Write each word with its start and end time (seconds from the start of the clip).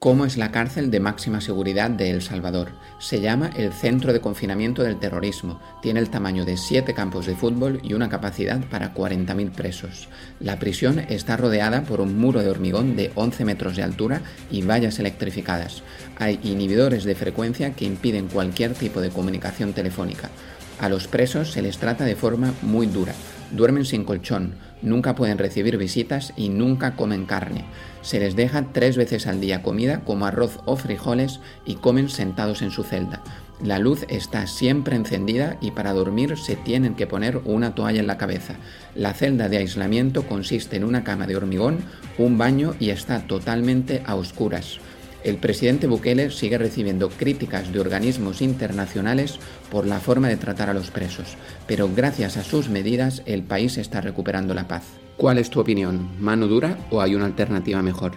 ¿Cómo 0.00 0.24
es 0.24 0.38
la 0.38 0.50
cárcel 0.50 0.90
de 0.90 0.98
máxima 0.98 1.42
seguridad 1.42 1.90
de 1.90 2.08
El 2.08 2.22
Salvador? 2.22 2.70
Se 2.98 3.20
llama 3.20 3.50
el 3.54 3.70
Centro 3.70 4.14
de 4.14 4.22
Confinamiento 4.22 4.82
del 4.82 4.98
Terrorismo. 4.98 5.60
Tiene 5.82 6.00
el 6.00 6.08
tamaño 6.08 6.46
de 6.46 6.56
siete 6.56 6.94
campos 6.94 7.26
de 7.26 7.36
fútbol 7.36 7.80
y 7.82 7.92
una 7.92 8.08
capacidad 8.08 8.64
para 8.70 8.94
40.000 8.94 9.50
presos. 9.50 10.08
La 10.40 10.58
prisión 10.58 11.00
está 11.00 11.36
rodeada 11.36 11.82
por 11.82 12.00
un 12.00 12.18
muro 12.18 12.40
de 12.40 12.48
hormigón 12.48 12.96
de 12.96 13.12
11 13.14 13.44
metros 13.44 13.76
de 13.76 13.82
altura 13.82 14.22
y 14.50 14.62
vallas 14.62 14.98
electrificadas. 14.98 15.82
Hay 16.16 16.40
inhibidores 16.44 17.04
de 17.04 17.14
frecuencia 17.14 17.74
que 17.74 17.84
impiden 17.84 18.28
cualquier 18.28 18.72
tipo 18.72 19.02
de 19.02 19.10
comunicación 19.10 19.74
telefónica. 19.74 20.30
A 20.80 20.88
los 20.88 21.08
presos 21.08 21.52
se 21.52 21.60
les 21.60 21.76
trata 21.76 22.06
de 22.06 22.16
forma 22.16 22.54
muy 22.62 22.86
dura. 22.86 23.12
Duermen 23.50 23.84
sin 23.84 24.04
colchón, 24.04 24.54
nunca 24.82 25.14
pueden 25.14 25.38
recibir 25.38 25.76
visitas 25.76 26.32
y 26.36 26.48
nunca 26.48 26.96
comen 26.96 27.26
carne. 27.26 27.64
Se 28.02 28.18
les 28.18 28.36
deja 28.36 28.72
tres 28.72 28.96
veces 28.96 29.26
al 29.26 29.40
día 29.40 29.62
comida 29.62 30.00
como 30.00 30.26
arroz 30.26 30.60
o 30.64 30.76
frijoles 30.76 31.40
y 31.66 31.74
comen 31.74 32.08
sentados 32.08 32.62
en 32.62 32.70
su 32.70 32.82
celda. 32.82 33.22
La 33.62 33.78
luz 33.78 34.06
está 34.08 34.46
siempre 34.46 34.96
encendida 34.96 35.58
y 35.60 35.72
para 35.72 35.92
dormir 35.92 36.38
se 36.38 36.56
tienen 36.56 36.94
que 36.94 37.06
poner 37.06 37.42
una 37.44 37.74
toalla 37.74 38.00
en 38.00 38.06
la 38.06 38.16
cabeza. 38.16 38.54
La 38.94 39.12
celda 39.12 39.50
de 39.50 39.58
aislamiento 39.58 40.26
consiste 40.26 40.76
en 40.76 40.84
una 40.84 41.04
cama 41.04 41.26
de 41.26 41.36
hormigón, 41.36 41.80
un 42.16 42.38
baño 42.38 42.74
y 42.80 42.88
está 42.88 43.26
totalmente 43.26 44.02
a 44.06 44.14
oscuras. 44.14 44.80
El 45.22 45.36
presidente 45.36 45.86
Bukele 45.86 46.30
sigue 46.30 46.56
recibiendo 46.56 47.10
críticas 47.10 47.72
de 47.72 47.80
organismos 47.80 48.40
internacionales 48.40 49.38
por 49.70 49.86
la 49.86 50.00
forma 50.00 50.28
de 50.28 50.36
tratar 50.36 50.70
a 50.70 50.74
los 50.74 50.90
presos, 50.90 51.36
pero 51.66 51.90
gracias 51.94 52.36
a 52.36 52.44
sus 52.44 52.68
medidas 52.68 53.22
el 53.26 53.42
país 53.42 53.76
está 53.76 54.00
recuperando 54.00 54.54
la 54.54 54.68
paz. 54.68 54.84
¿Cuál 55.16 55.38
es 55.38 55.50
tu 55.50 55.60
opinión? 55.60 56.08
¿Mano 56.18 56.46
dura 56.46 56.78
o 56.90 57.02
hay 57.02 57.14
una 57.14 57.26
alternativa 57.26 57.82
mejor? 57.82 58.12